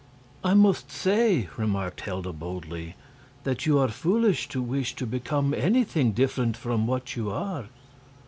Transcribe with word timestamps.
"I 0.43 0.55
must 0.55 0.89
say," 0.89 1.47
remarked 1.57 2.01
Helda, 2.01 2.33
boldly, 2.33 2.95
"that 3.43 3.67
you 3.67 3.77
are 3.77 3.87
foolish 3.87 4.47
to 4.49 4.59
wish 4.59 4.95
to 4.95 5.05
become 5.05 5.53
anything 5.53 6.11
different 6.11 6.57
from 6.57 6.87
what 6.87 7.15
you 7.15 7.29
are." 7.29 7.65